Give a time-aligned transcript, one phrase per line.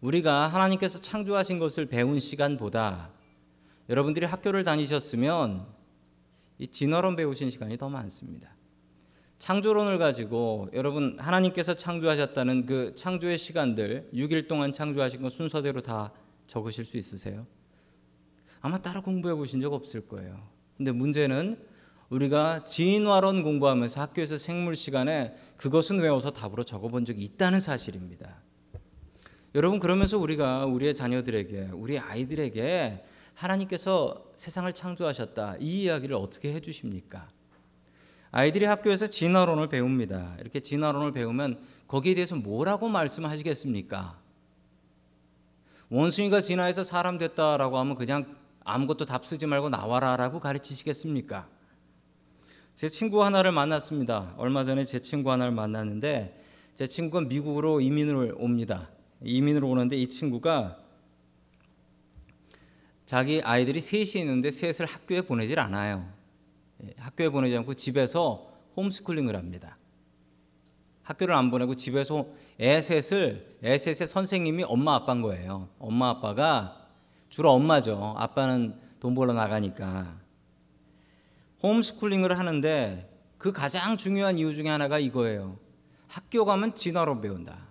[0.00, 3.10] 우리가 하나님께서 창조하신 것을 배운 시간보다
[3.88, 5.66] 여러분들이 학교를 다니셨으면
[6.58, 8.50] 이 진화론 배우신 시간이 더 많습니다.
[9.38, 16.12] 창조론을 가지고 여러분 하나님께서 창조하셨다는 그 창조의 시간들 6일 동안 창조하신 거 순서대로 다
[16.48, 17.46] 적으실 수 있으세요?
[18.60, 20.48] 아마 따로 공부해 보신 적 없을 거예요.
[20.76, 21.64] 근데 문제는
[22.10, 28.47] 우리가 진화론 공부하면서 학교에서 생물 시간에 그것은 외워서 답으로 적어 본 적이 있다는 사실입니다.
[29.58, 33.04] 여러분 그러면서 우리가 우리의 자녀들에게 우리 아이들에게
[33.34, 37.28] 하나님께서 세상을 창조하셨다 이 이야기를 어떻게 해 주십니까?
[38.30, 40.36] 아이들이 학교에서 진화론을 배웁니다.
[40.38, 41.58] 이렇게 진화론을 배우면
[41.88, 44.16] 거기에 대해서 뭐라고 말씀하시겠습니까?
[45.90, 51.48] 원숭이가 진화해서 사람 됐다라고 하면 그냥 아무것도 답 쓰지 말고 나와라라고 가르치시겠습니까?
[52.76, 54.34] 제 친구 하나를 만났습니다.
[54.36, 56.44] 얼마 전에 제 친구 하나를 만났는데
[56.76, 58.88] 제 친구가 미국으로 이민을 옵니다.
[59.22, 60.78] 이민을 오는데 이 친구가
[63.04, 66.12] 자기 아이들이 셋이 있는데 셋을 학교에 보내질 않아요.
[66.84, 69.78] 예, 학교에 보내지 않고 집에서 홈스쿨링을 합니다.
[71.02, 72.26] 학교를 안 보내고 집에서
[72.60, 75.68] 애 셋을 애 셋의 선생님이 엄마 아빠인 거예요.
[75.78, 76.86] 엄마 아빠가
[77.30, 78.14] 주로 엄마죠.
[78.18, 80.18] 아빠는 돈 벌러 나가니까
[81.62, 85.56] 홈스쿨링을 하는데 그 가장 중요한 이유 중에 하나가 이거예요.
[86.08, 87.67] 학교 가면 진화로 배운다.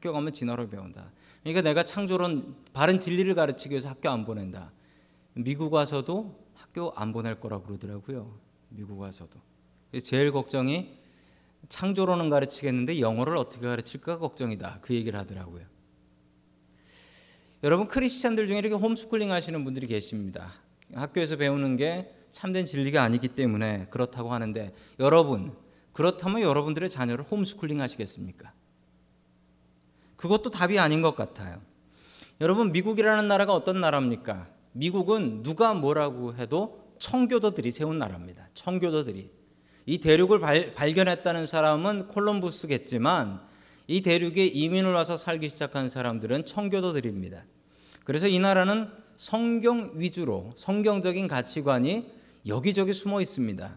[0.00, 1.12] 학교 가면 진화로 배운다.
[1.42, 4.72] 그러니까 내가 창조론 바른 진리를 가르치기 위해서 학교 안 보낸다.
[5.34, 8.34] 미국 와서도 학교 안 보낼 거라 그러더라고요.
[8.70, 9.38] 미국 와서도.
[10.02, 10.96] 제일 걱정이
[11.68, 14.78] 창조론은 가르치겠는데 영어를 어떻게 가르칠까 걱정이다.
[14.80, 15.66] 그 얘기를 하더라고요.
[17.62, 20.50] 여러분 크리스찬들 중에 이렇게 홈스쿨링 하시는 분들이 계십니다.
[20.94, 25.54] 학교에서 배우는 게 참된 진리가 아니기 때문에 그렇다고 하는데 여러분
[25.92, 28.54] 그렇다면 여러분들의 자녀를 홈스쿨링 하시겠습니까?
[30.20, 31.58] 그것도 답이 아닌 것 같아요.
[32.42, 34.48] 여러분 미국이라는 나라가 어떤 나라입니까?
[34.72, 38.46] 미국은 누가 뭐라고 해도 청교도들이 세운 나라입니다.
[38.52, 39.30] 청교도들이
[39.86, 43.40] 이 대륙을 발, 발견했다는 사람은 콜럼부스겠지만
[43.86, 47.42] 이 대륙에 이민을 와서 살기 시작한 사람들은 청교도들입니다.
[48.04, 52.12] 그래서 이 나라는 성경 위주로 성경적인 가치관이
[52.46, 53.74] 여기저기 숨어 있습니다.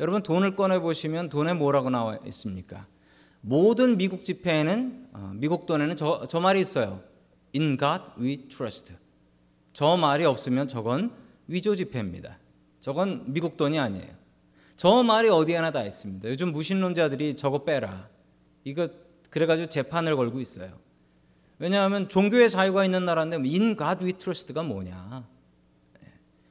[0.00, 2.86] 여러분 돈을 꺼내 보시면 돈에 뭐라고 나와 있습니까?
[3.48, 7.00] 모든 미국 지폐에는 어, 미국 돈에는 저, 저 말이 있어요.
[7.54, 8.94] In God we trust.
[9.72, 11.12] 저 말이 없으면 저건
[11.46, 12.38] 위조 지폐입니다.
[12.80, 14.08] 저건 미국 돈이 아니에요.
[14.74, 16.28] 저 말이 어디에나 다 있습니다.
[16.28, 18.08] 요즘 무신론자들이 저거 빼라.
[18.64, 18.88] 이거
[19.30, 20.72] 그래가지고 재판을 걸고 있어요.
[21.60, 25.24] 왜냐하면 종교의 자유가 있는 나라인데 In God we trust가 뭐냐?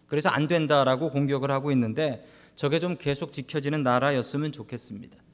[0.07, 2.25] 그래서 안 된다라고 공격을 하고 있는데
[2.56, 5.25] 저게 좀 계속 지켜지는 나라였으면 좋겠습니다.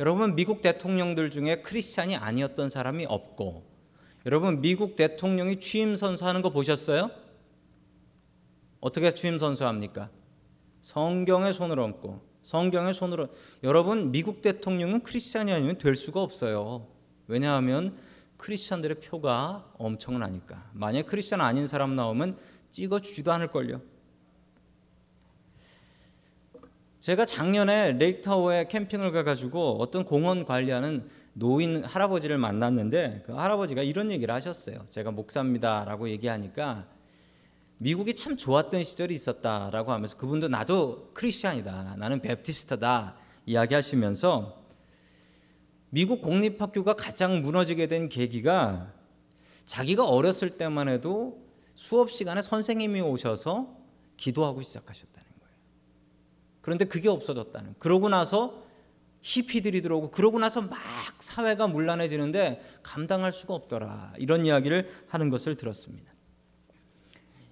[0.00, 3.64] 여러분 미국 대통령들 중에 크리스찬이 아니었던 사람이 없고
[4.26, 7.10] 여러분 미국 대통령이 취임 선서하는 거 보셨어요?
[8.80, 10.10] 어떻게 취임 선서합니까?
[10.80, 13.28] 성경에 손을 얹고 성경에 얹...
[13.62, 16.88] 여러분 미국 대통령은 크리스찬이 아니면 될 수가 없어요.
[17.26, 17.96] 왜냐하면
[18.36, 20.70] 크리스찬들의 표가 엄청나니까.
[20.74, 22.36] 만약 크리스찬 아닌 사람 나오면
[22.70, 23.80] 찍어 주지도 않을 걸요.
[27.04, 34.32] 제가 작년에 레이크타워에 캠핑을 가가지고 어떤 공원 관리하는 노인 할아버지를 만났는데 그 할아버지가 이런 얘기를
[34.32, 34.86] 하셨어요.
[34.88, 36.86] 제가 목사입니다라고 얘기하니까
[37.76, 41.96] 미국이 참 좋았던 시절이 있었다라고 하면서 그분도 나도 크리스찬이다.
[41.98, 43.16] 나는 베프티스트다.
[43.44, 44.64] 이야기하시면서
[45.90, 48.90] 미국 공립학교가 가장 무너지게 된 계기가
[49.66, 51.44] 자기가 어렸을 때만 해도
[51.74, 53.76] 수업 시간에 선생님이 오셔서
[54.16, 55.23] 기도하고 시작하셨다.
[56.64, 57.74] 그런데 그게 없어졌다는.
[57.78, 58.64] 그러고 나서
[59.20, 60.78] 히피들이 들어오고 그러고 나서 막
[61.18, 64.14] 사회가 문란해지는데 감당할 수가 없더라.
[64.16, 66.10] 이런 이야기를 하는 것을 들었습니다.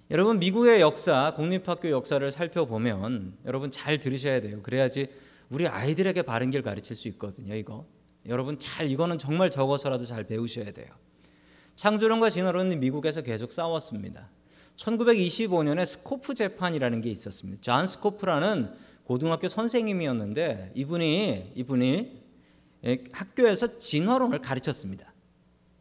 [0.09, 4.63] 여러분 미국의 역사, 공립학교 역사를 살펴보면 여러분 잘 들으셔야 돼요.
[4.63, 5.05] 그래야지
[5.49, 7.53] 우리 아이들에게 바른 길 가르칠 수 있거든요.
[7.53, 7.85] 이거
[8.25, 10.87] 여러분 잘 이거는 정말 적어서라도 잘 배우셔야 돼요.
[11.75, 14.31] 창조론과 진화론은 미국에서 계속 싸웠습니다.
[14.77, 17.61] 1925년에 스코프 재판이라는 게 있었습니다.
[17.61, 18.73] 존 스코프라는
[19.05, 22.23] 고등학교 선생님이었는데 이분이 이분이
[23.11, 25.13] 학교에서 진화론을 가르쳤습니다.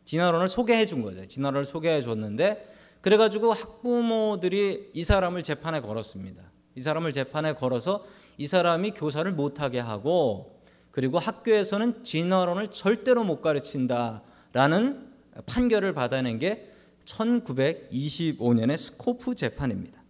[0.05, 1.27] 진화론을 소개해 준 거죠.
[1.27, 6.43] 진화론을 소개해 줬는데 그래가지고 학부모들이 이 사람을 재판에 걸었습니다.
[6.75, 8.05] 이 사람을 재판에 걸어서
[8.39, 10.61] 이 사람이 교사를 못하게 하고
[10.91, 15.13] 그리고 학교에서는 진화론을 절대로 못 가르친다라는
[15.47, 16.71] 판결을 받아낸 게
[17.05, 20.03] 1925년의 스코프 재판입니다.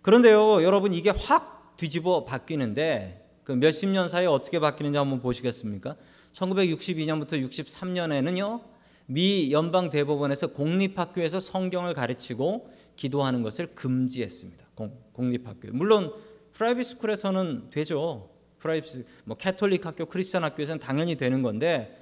[0.00, 5.96] 그런데요, 여러분 이게 확 뒤집어 바뀌는데 그 몇십 년 사이에 어떻게 바뀌는지 한번 보시겠습니까?
[6.32, 8.62] 1962년부터 63년에는요.
[9.06, 14.64] 미 연방 대법원에서 공립학교에서 성경을 가르치고 기도하는 것을 금지했습니다.
[14.74, 15.72] 공, 공립학교.
[15.72, 16.12] 물론
[16.52, 18.30] private school에서는 되죠.
[18.58, 21.98] private 뭐 캐톨릭 학교, 크리스천 학교에서는 당연히 되는 건데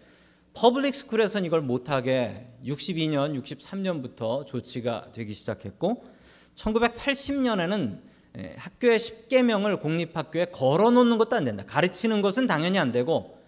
[0.52, 6.04] public school에서는 이걸 못하게 62년, 63년부터 조치가 되기 시작했고
[6.56, 8.09] 1980년에는 예,
[8.56, 11.64] 학교의 10계명을 공립학교에 걸어놓는 것도 안 된다.
[11.66, 13.38] 가르치는 것은 당연히 안 되고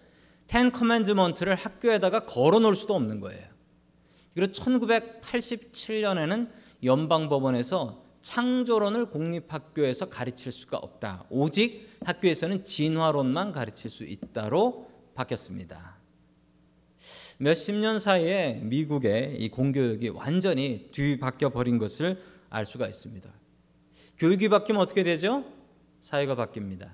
[0.46, 3.46] Ten Commandment를 학교에다가 걸어놓을 수도 없는 거예요.
[4.34, 6.48] 그리고 1987년에는
[6.82, 11.24] 연방법원에서 창조론을 공립학교에서 가르칠 수가 없다.
[11.30, 15.96] 오직 학교에서는 진화론만 가르칠 수 있다로 바뀌었습니다.
[17.38, 23.41] 몇십 년 사이에 미국의 이 공교육이 완전히 뒤바뀌어 버린 것을 알 수가 있습니다.
[24.18, 25.44] 교육이 바뀌면 어떻게 되죠?
[26.00, 26.90] 사회가 바뀝니다.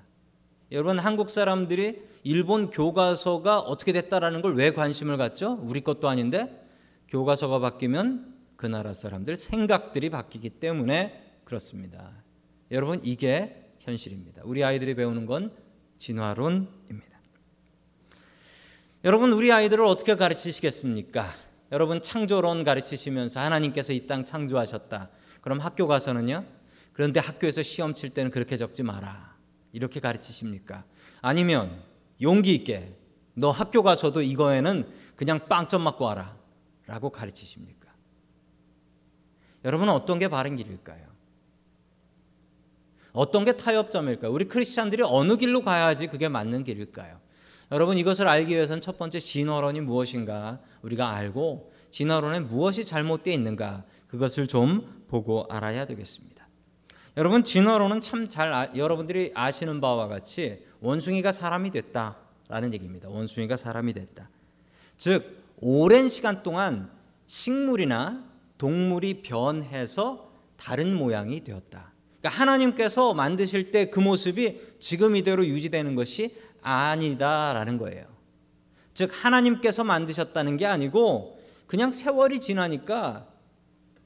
[0.71, 5.59] 여러분 한국 사람들이 일본 교과서가 어떻게 됐다라는 걸 왜 관심을 갖죠?
[5.63, 6.65] 우리 것도 아닌데
[7.07, 12.11] 교과서가 바뀌면 그 나라 사람들 생각들이 바뀌기 때문에 그렇습니다.
[12.71, 14.41] 여러분 이게 현실입니다.
[14.45, 15.51] 우리 아이들이 배우는 건
[15.97, 17.19] 진화론입니다.
[19.05, 21.25] 여러분 우리 아이들을 어떻게 가르치시겠습니까?
[21.71, 25.09] 여러분 창조론 가르치시면서 하나님께서 이 땅 창조하셨다.
[25.41, 26.43] 그럼 학교 가서는요?
[26.99, 29.33] 그런데 학교에서 시험 칠 때는 그렇게 적지 마라.
[29.71, 30.83] 이렇게 가르치십니까?
[31.21, 31.81] 아니면
[32.21, 32.93] 용기 있게
[33.35, 34.85] 너 학교 가서도 이거에는
[35.15, 36.35] 그냥 빵점 맞고 와라.
[36.87, 37.87] 라고 가르치십니까?
[39.63, 41.07] 여러분은 어떤 게 바른 길일까요?
[43.13, 44.33] 어떤 게 타협점일까요?
[44.33, 47.21] 우리 크리스찬들이 어느 길로 가야지 그게 맞는 길일까요?
[47.71, 54.47] 여러분 이것을 알기 위해서는 첫 번째 진화론이 무엇인가 우리가 알고 진화론에 무엇이 잘못되어 있는가 그것을
[54.47, 56.38] 좀 보고 알아야 되겠습니다.
[57.17, 63.09] 여러분 진화론은 참 잘 아, 여러분들이 아시는 바와 같이 원숭이가 사람이 됐다라는 얘기입니다.
[63.09, 64.29] 원숭이가 사람이 됐다.
[64.97, 66.89] 즉 오랜 시간 동안
[67.27, 68.23] 식물이나
[68.57, 71.91] 동물이 변해서 다른 모양이 되었다.
[72.21, 78.05] 그러니까 하나님께서 만드실 때 그 모습이 지금 이대로 유지되는 것이 아니다라는 거예요.
[78.93, 83.27] 즉 하나님께서 만드셨다는 게 아니고 그냥 세월이 지나니까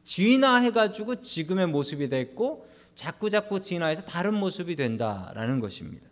[0.04, 6.08] 진화해 가지고 지금의 모습이 됐고 자꾸 자꾸 진화해서 다른 모습이 된다라는 것입니다.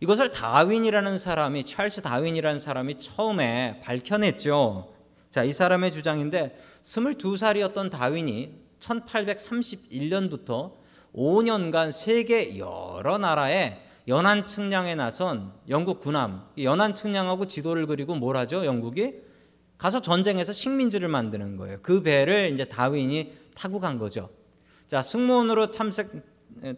[0.00, 4.92] 이것을 다윈이라는 사람이 찰스 다윈이라는 사람이 처음에 밝혀냈죠.
[5.30, 10.74] 자, 이 사람의 주장인데 22살이었던 다윈이 1831년부터
[11.14, 18.66] 5년간 세계 여러 나라에 연안 측량에 나선 영국 군함 연안 측량하고 지도를 그리고 뭘 하죠?
[18.66, 19.14] 영국이
[19.78, 21.78] 가서 전쟁에서 식민지를 만드는 거예요.
[21.82, 24.28] 그 배를 이제 다윈이 타고 간 거죠.
[24.86, 26.10] 자 승무원으로 탐색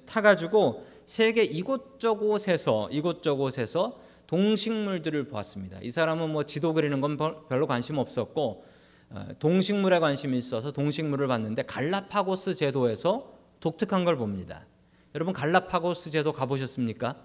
[0.06, 5.78] 타가지고 세계 이곳저곳에서 이곳저곳에서 동식물들을 보았습니다.
[5.82, 7.16] 이 사람은 뭐 지도 그리는 건
[7.48, 8.64] 별로 관심 없었고
[9.10, 14.66] 어, 동식물에 관심이 있어서 동식물을 봤는데 갈라파고스 제도에서 독특한 걸 봅니다.
[15.14, 17.16] 여러분 갈라파고스 제도 가보셨습니까?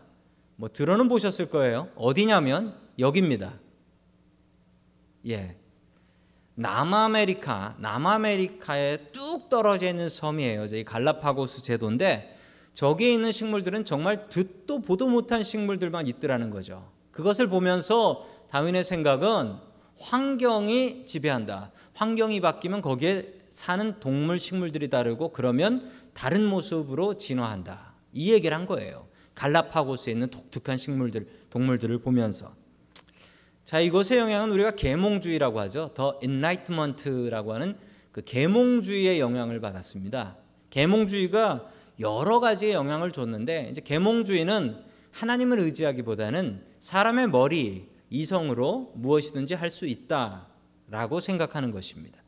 [0.58, 1.90] 뭐 들어는 보셨을 거예요.
[1.96, 3.60] 어디냐면 여기입니다.
[5.28, 5.58] 예.
[6.56, 10.66] 남아메리카, 남아메리카에 뚝 떨어져 있는 섬이에요.
[10.66, 12.38] 이 갈라파고스 제도인데
[12.74, 16.90] 저기에 있는 식물들은 정말 듣도 보도 못한 식물들만 있더라는 거죠.
[17.12, 19.56] 그것을 보면서 다윈의 생각은
[20.00, 21.72] 환경이 지배한다.
[21.94, 27.94] 환경이 바뀌면 거기에 사는 동물 식물들이 다르고 그러면 다른 모습으로 진화한다.
[28.14, 29.08] 이 얘기를 한 거예요.
[29.36, 32.54] 갈라파고스에 있는 독특한 식물들, 동물들을 보면서.
[33.64, 35.92] 자, 이것의 영향은 우리가 계몽주의라고 하죠.
[35.94, 37.78] 더 인라이트먼트라고 하는
[38.12, 40.38] 그 계몽주의의 영향을 받았습니다.
[40.70, 49.86] 계몽주의가 여러 가지의 영향을 줬는데 이제 계몽주의는 하나님을 의지하기보다는 사람의 머리, 이성으로 무엇이든지 할 수
[49.86, 52.22] 있다라고 생각하는 것입니다.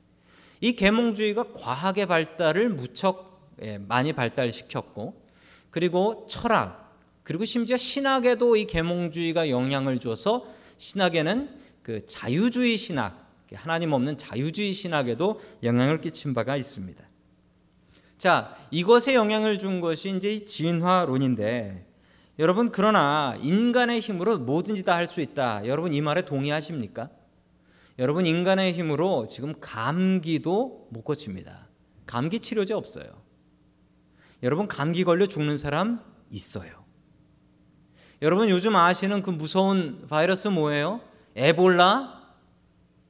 [0.62, 5.22] 이 계몽주의가 과학의 발달을 무척 예, 많이 발달시켰고
[5.70, 10.46] 그리고 철학 그리고 심지어 신학에도 이 계몽주의가 영향을 줘서
[10.78, 11.50] 신학에는
[11.82, 17.04] 그 자유주의 신학 하나님 없는 자유주의 신학에도 영향을 끼친 바가 있습니다.
[18.18, 21.86] 자, 이것에 영향을 준 것이 이제 진화론인데
[22.40, 25.68] 여러분 그러나 인간의 힘으로 뭐든지 다 할 수 있다.
[25.68, 27.10] 여러분 이 말에 동의하십니까?
[28.00, 31.68] 여러분 인간의 힘으로 지금 감기도 못 고칩니다.
[32.08, 33.06] 감기 치료제 없어요.
[34.42, 36.02] 여러분 감기 걸려 죽는 사람
[36.32, 36.83] 있어요.
[38.24, 41.02] 여러분 요즘 아시는 그 무서운 바이러스 뭐예요?
[41.36, 42.24] 에볼라?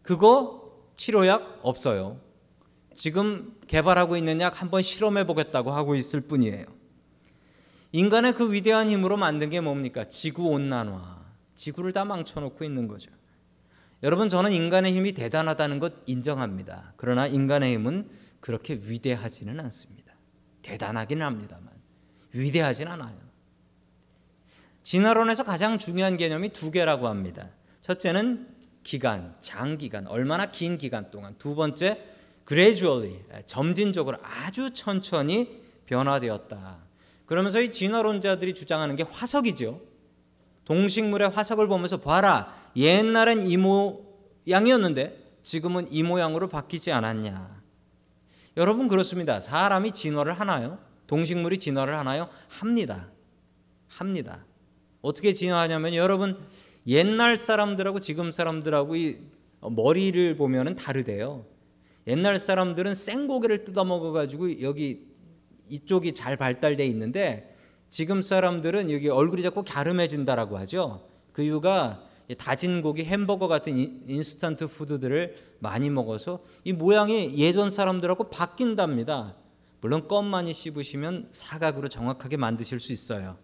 [0.01, 2.19] 그거 치료약 없어요.
[2.95, 6.65] 지금 개발하고 있는 약 한번 실험해 보겠다고 하고 있을 뿐이에요.
[7.91, 10.03] 인간의 그 위대한 힘으로 만든 게 뭡니까?
[10.03, 11.23] 지구 온난화.
[11.53, 13.11] 지구를 다 망쳐놓고 있는 거죠.
[14.01, 16.93] 여러분 저는 인간의 힘이 대단하다는 것 인정합니다.
[16.97, 20.15] 그러나 인간의 힘은 그렇게 위대하지는 않습니다.
[20.63, 21.69] 대단하기는 합니다만
[22.33, 23.32] 위대하진 않아요.
[24.83, 27.49] 진화론에서 가장 중요한 개념이 두 개라고 합니다.
[27.81, 28.47] 첫째는
[28.83, 31.35] 기간, 장기간, 얼마나 긴 기간 동안.
[31.39, 32.03] 두 번째,
[32.47, 36.77] gradually, 점진적으로 아주 천천히 변화되었다.
[37.25, 39.81] 그러면서 이 진화론자들이 주장하는 게 화석이죠.
[40.65, 42.53] 동식물의 화석을 보면서 봐라.
[42.75, 47.61] 옛날엔 이 모양이었는데 지금은 이 모양으로 바뀌지 않았냐.
[48.57, 49.39] 여러분 그렇습니다.
[49.39, 50.79] 사람이 진화를 하나요?
[51.07, 52.29] 동식물이 진화를 하나요?
[52.49, 53.09] 합니다.
[53.87, 54.45] 합니다.
[55.03, 56.37] 어떻게 진화하냐면 여러분
[56.87, 59.17] 옛날 사람들하고 지금 사람들하고 이
[59.61, 61.45] 머리를 보면은 다르대요.
[62.07, 65.05] 옛날 사람들은 생고기를 뜯어 먹어 가지고 여기
[65.69, 67.55] 이쪽이 잘 발달돼 있는데
[67.89, 71.07] 지금 사람들은 여기 얼굴이 자꾸 갸름해진다라고 하죠.
[71.33, 72.03] 그 이유가
[72.37, 73.77] 다진 고기, 햄버거 같은
[74.09, 79.35] 인스턴트 푸드들을 많이 먹어서 이 모양이 예전 사람들하고 바뀐답니다.
[79.81, 83.37] 물론 껌 많이 씹으시면 사각으로 정확하게 만드실 수 있어요.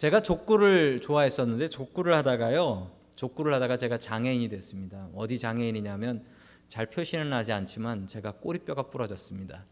[0.00, 2.90] 제가 족구를 좋아했었는데 족구를 하다가요.
[3.16, 5.10] 족구를 하다가 제가 장애인이 됐습니다.
[5.14, 6.24] 어디 장애인이냐면
[6.68, 9.66] 잘 표시는 하지 않지만 제가 꼬리뼈가 부러졌습니다.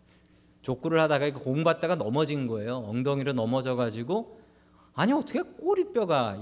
[0.60, 2.76] 족구를 하다가 공 받다가 넘어진 거예요.
[2.76, 4.38] 엉덩이로 넘어져 가지고
[4.92, 6.36] 아니 어떻게 꼬리뼈가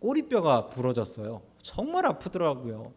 [0.00, 1.40] 꼬리뼈가 부러졌어요.
[1.62, 2.92] 정말 아프더라고요.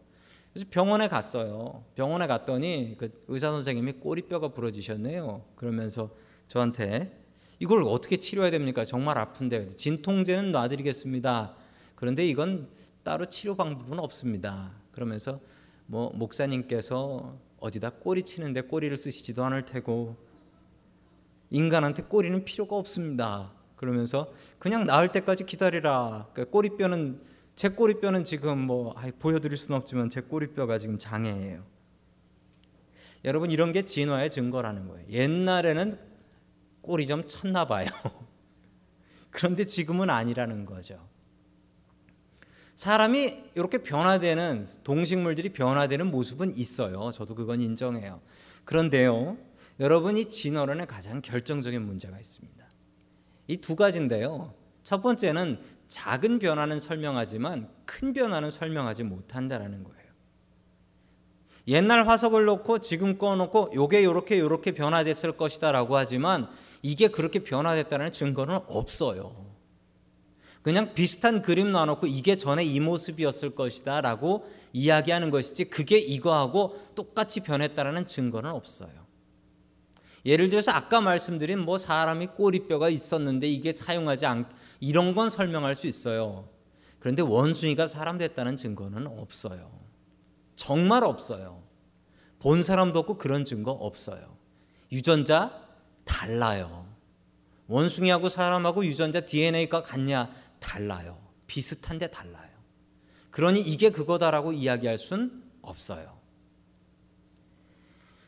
[0.52, 1.84] 그래서 병원에 갔어요.
[1.94, 5.42] 병원에 갔더니 그 의사 선생님이 꼬리뼈가 부러지셨네요.
[5.56, 6.10] 그러면서
[6.48, 7.23] 저한테
[7.58, 8.84] 이걸 어떻게 치료해야 됩니까?
[8.84, 11.54] 정말 아픈데 진통제는 놔드리겠습니다.
[11.94, 12.68] 그런데 이건
[13.02, 14.72] 따로 치료 방법은 없습니다.
[14.90, 15.40] 그러면서
[15.86, 20.16] 뭐 목사님께서 어디다 꼬리 치는데 꼬리를 쓰시지도 않을 테고
[21.50, 23.52] 인간한테 꼬리는 필요가 없습니다.
[23.76, 26.28] 그러면서 그냥 나을 때까지 기다리라.
[26.32, 27.20] 그러니까 꼬리뼈는
[27.54, 31.62] 제 꼬리뼈는 지금 뭐 아이, 보여드릴 수는 없지만 제 꼬리뼈가 지금 장애예요.
[33.24, 35.06] 여러분 이런 게 진화의 증거라는 거예요.
[35.08, 35.98] 옛날에는
[36.84, 37.88] 꼬리 좀 쳤나 봐요.
[39.30, 40.98] 그런데 지금은 아니라는 거죠.
[42.76, 47.10] 사람이 이렇게 변화되는 동식물들이 변화되는 모습은 있어요.
[47.12, 48.20] 저도 그건 인정해요.
[48.64, 49.36] 그런데요.
[49.80, 52.64] 여러분 이 진화론에 가장 결정적인 문제가 있습니다.
[53.48, 54.54] 이 두 가지인데요.
[54.82, 60.04] 첫 번째는 작은 변화는 설명하지만 큰 변화는 설명하지 못한다라는 거예요.
[61.68, 66.48] 옛날 화석을 놓고 지금 꺼 놓고 요게 요렇게 요렇게 변화됐을 것이다라고 하지만
[66.84, 69.34] 이게 그렇게 변화됐다는 증거는 없어요.
[70.60, 77.40] 그냥 비슷한 그림 놔놓고 이게 전에 이 모습이었을 것이다 라고 이야기하는 것이지 그게 이거하고 똑같이
[77.40, 78.92] 변했다라는 증거는 없어요.
[80.26, 84.46] 예를 들어서 아까 말씀드린 뭐 사람이 꼬리뼈가 있었는데 이게 사용하지 않
[84.78, 86.50] 이런 건 설명할 수 있어요.
[86.98, 89.70] 그런데 원숭이가 사람 됐다는 증거는 없어요.
[90.54, 91.62] 정말 없어요.
[92.40, 94.36] 본 사람도 없고 그런 증거 없어요.
[94.92, 95.63] 유전자
[96.04, 96.86] 달라요.
[97.66, 100.30] 원숭이하고 사람하고 유전자 DNA가 같냐?
[100.60, 101.18] 달라요.
[101.46, 102.50] 비슷한데 달라요.
[103.30, 106.14] 그러니 이게 그거다라고 이야기할 순 없어요.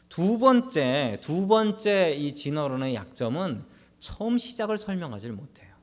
[0.09, 3.65] 두 번째, 두 번째 이 진화론의 약점은
[3.99, 5.75] 처음 시작을 설명하지 못해요.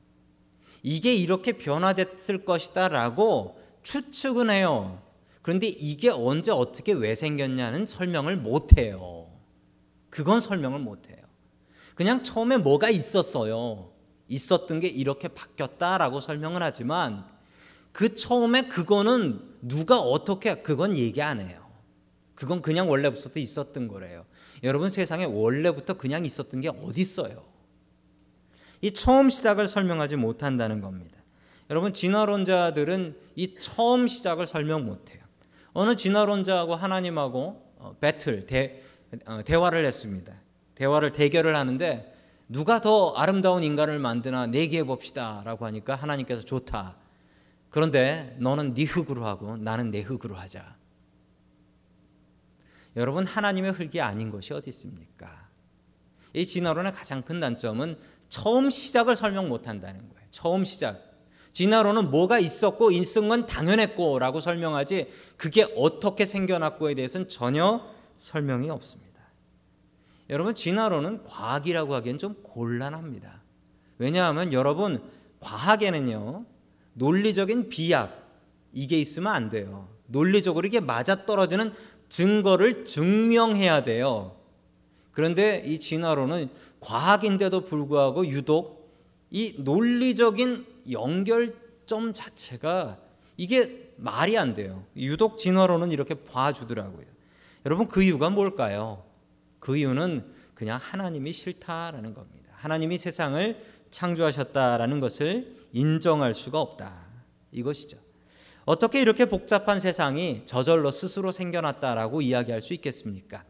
[0.82, 5.00] 이게 이렇게 변화됐을 것이다라고 추측은 해요.
[5.42, 9.30] 그런데 이게 언제 어떻게 왜 생겼냐는 설명을 못 해요.
[10.10, 11.23] 그건 설명을 못 해요.
[11.94, 13.90] 그냥 처음에 뭐가 있었어요.
[14.28, 17.24] 있었던 게 이렇게 바뀌었다라고 설명을 하지만
[17.92, 21.64] 그 처음에 그거는 누가 어떻게 그건 얘기 안 해요.
[22.34, 24.24] 그건 그냥 원래부터 있었던 거래요.
[24.62, 27.44] 여러분 세상에 원래부터 그냥 있었던 게 어디 있어요?
[28.80, 31.18] 이 처음 시작을 설명하지 못한다는 겁니다.
[31.70, 35.22] 여러분 진화론자들은 이 처음 시작을 설명 못해요.
[35.72, 38.82] 어느 진화론자하고 하나님하고 어, 배틀 대,
[39.26, 40.34] 어, 대화를 했습니다.
[40.74, 42.12] 대화를 대결을 하는데
[42.48, 46.96] 누가 더 아름다운 인간을 만드나 내기해 봅시다라고 하니까 하나님께서 좋다.
[47.70, 50.76] 그런데 너는 네 흙으로 하고 나는 내 흙으로 하자.
[52.96, 55.48] 여러분 하나님의 흙이 아닌 것이 어디 있습니까?
[56.32, 60.26] 이 진화론의 가장 큰 단점은 처음 시작을 설명 못 한다는 거예요.
[60.30, 61.14] 처음 시작.
[61.52, 69.13] 진화론은 뭐가 있었고 있은 건 당연했고라고 설명하지 그게 어떻게 생겨났고에 대해서는 전혀 설명이 없습니다.
[70.30, 73.42] 여러분 진화론은 과학이라고 하기엔 좀 곤란합니다.
[73.98, 75.02] 왜냐하면 여러분
[75.40, 76.44] 과학에는요
[76.94, 78.24] 논리적인 비약
[78.72, 79.88] 이게 있으면 안 돼요.
[80.06, 81.72] 논리적으로 이게 맞아 떨어지는
[82.08, 84.36] 증거를 증명해야 돼요.
[85.12, 86.48] 그런데 이 진화론은
[86.80, 88.90] 과학인데도 불구하고 유독
[89.30, 92.98] 이 논리적인 연결점 자체가
[93.36, 94.84] 이게 말이 안 돼요.
[94.96, 97.06] 유독 진화론은 이렇게 봐주더라고요.
[97.66, 99.04] 여러분 그 이유가 뭘까요?
[99.64, 102.52] 그 이유는 그냥 하나님이 싫다라는 겁니다.
[102.52, 103.56] 하나님이 세상을
[103.90, 106.94] 창조하셨다라는 것을 인정할 수가 없다.
[107.50, 107.96] 이것이죠.
[108.66, 113.44] 어떻게 이렇게 복잡한 세상이 저절로 스스로 생겨났다라고 이야기할 수 있겠습니까?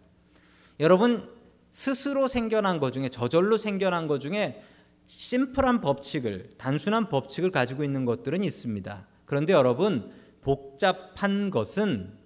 [0.78, 1.28] 여러분
[1.70, 4.62] 스스로 생겨난 것 중에 저절로 생겨난 것 중에
[5.06, 9.08] 심플한 법칙을 단순한 법칙을 가지고 있는 것들은 있습니다.
[9.24, 12.16] 그런데 여러분 복잡한 것은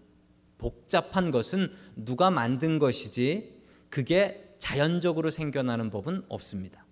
[0.59, 3.58] 복잡한 것은 누가 만든 것이지
[3.91, 6.85] 그게 자연적으로 생겨나는 법은 없습니다.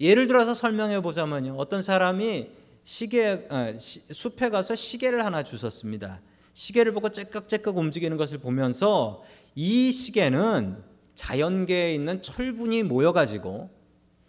[0.00, 1.54] 예를 들어서 설명해 보자면요.
[1.56, 2.48] 어떤 사람이
[2.84, 6.20] 시계 아, 숲에 가서 시계를 하나 주셨습니다.
[6.54, 9.24] 시계를 보고 째깍째깍 움직이는 것을 보면서
[9.54, 10.82] 이 시계는
[11.14, 13.70] 자연계에 있는 철분이 모여 가지고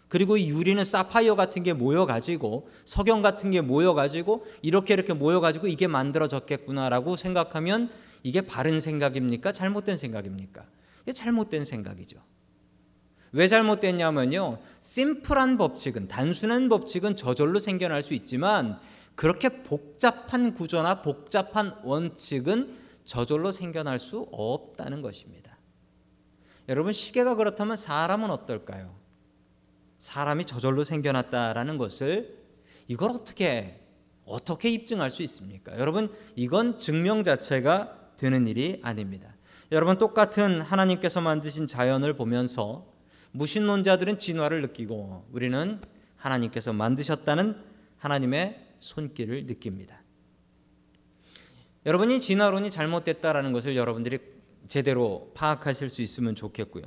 [0.08, 5.12] 그리고 이 유리는 사파이어 같은 게 모여 가지고 석영 같은 게 모여 가지고 이렇게 이렇게
[5.12, 7.90] 모여 가지고 이게 만들어졌겠구나라고 생각하면
[8.22, 9.52] 이게 바른 생각입니까?
[9.52, 10.64] 잘못된 생각입니까?
[11.08, 12.18] 이게 잘못된 생각이죠.
[13.32, 14.58] 왜 잘못됐냐면요.
[14.80, 18.78] 심플한 법칙은 단순한 법칙은 저절로 생겨날 수 있지만
[19.14, 25.56] 그렇게 복잡한 구조나 복잡한 원칙은 저절로 생겨날 수 없다는 것입니다.
[26.68, 28.94] 여러분 시계가 그렇다면 사람은 어떨까요?
[29.96, 32.36] 사람이 저절로 생겨났다라는 것을
[32.86, 33.82] 이걸 어떻게
[34.26, 35.78] 어떻게 입증할 수 있습니까?
[35.78, 39.37] 여러분 이건 증명 자체가 되는 일이 아닙니다.
[39.70, 42.86] 여러분 똑같은 하나님께서 만드신 자연을 보면서
[43.32, 45.80] 무신론자들은 진화를 느끼고 우리는
[46.16, 47.54] 하나님께서 만드셨다는
[47.98, 50.02] 하나님의 손길을 느낍니다.
[51.84, 54.18] 여러분이 진화론이 잘못됐다라는 것을 여러분들이
[54.68, 56.84] 제대로 파악하실 수 있으면 좋겠고요.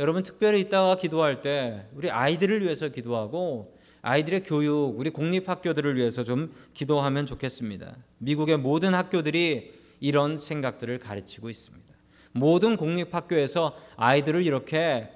[0.00, 6.24] 여러분 특별히 이따가 기도할 때 우리 아이들을 위해서 기도하고 아이들의 교육, 우리 공립 학교들을 위해서
[6.24, 7.96] 좀 기도하면 좋겠습니다.
[8.18, 11.87] 미국의 모든 학교들이 이런 생각들을 가르치고 있습니다.
[12.32, 15.10] 모든 공립학교에서 아이들을 이렇게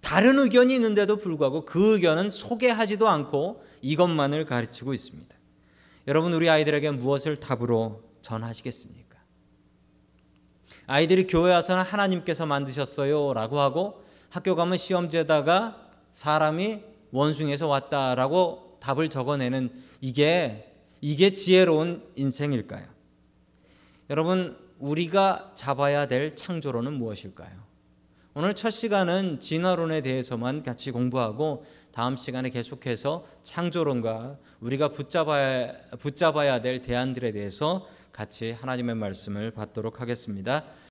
[0.00, 5.34] 다른 의견이 있는데도 불구하고 그 의견은 소개하지도 않고 이것만을 가르치고 있습니다.
[6.06, 9.18] 여러분 우리 아이들에게 무엇을 답으로 전하시겠습니까?
[10.86, 19.70] 아이들이 교회 와서는 하나님께서 만드셨어요 라고 하고 학교 가면 시험지에다가 사람이 원숭이에서 왔다라고 답을 적어내는
[20.00, 22.86] 이게 이게 지혜로운 인생일까요?
[24.10, 27.66] 여러분 우리가 잡아야 될 창조론은 무엇일까요?
[28.34, 36.82] 오늘 첫 시간은 진화론에 대해서만 같이 공부하고 다음 시간에 계속해서 창조론과 우리가 붙잡아야, 붙잡아야 될
[36.82, 40.64] 대안들에 대해서 같이 하나님의 말씀을 받도록 하겠습니다.